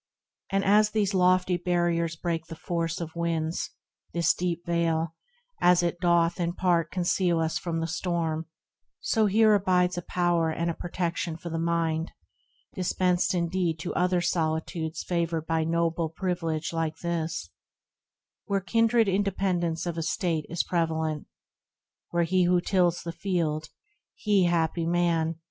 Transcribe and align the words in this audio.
And 0.49 0.63
as 0.65 0.89
these 0.89 1.13
lofty 1.13 1.57
barriers 1.57 2.15
break 2.15 2.47
the 2.47 2.55
force 2.55 2.99
Of 2.99 3.15
winds,— 3.15 3.69
this 4.15 4.33
deep 4.33 4.65
Vale, 4.65 5.13
as 5.61 5.83
it 5.83 5.99
doth 5.99 6.39
in 6.39 6.53
part 6.53 6.89
Conceal 6.89 7.39
us 7.39 7.59
from 7.59 7.79
the 7.81 7.85
storm, 7.85 8.47
so 8.99 9.27
here 9.27 9.53
abides 9.53 9.99
A 9.99 10.01
power 10.01 10.49
and 10.49 10.71
a 10.71 10.73
protection 10.73 11.37
for 11.37 11.51
the 11.51 11.59
mind, 11.59 12.11
Dispensed 12.73 13.35
indeed 13.35 13.77
to 13.81 13.93
other 13.93 14.21
solitudes 14.21 15.03
26 15.03 15.07
THE 15.07 15.13
RECLUSE 15.13 15.19
Favoured 15.29 15.45
by 15.45 15.63
noble 15.65 16.09
privilege 16.09 16.73
like 16.73 16.97
this, 17.03 17.51
Where 18.47 18.59
kindred 18.59 19.07
independence 19.07 19.85
of 19.85 19.99
estate 19.99 20.47
Is 20.49 20.63
prevalent, 20.63 21.27
where 22.09 22.23
he 22.23 22.45
who 22.45 22.59
tills 22.59 23.03
the 23.03 23.11
field, 23.11 23.69
He, 24.15 24.45
happy 24.45 24.87
man 24.87 25.35